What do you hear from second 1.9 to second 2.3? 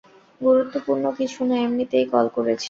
call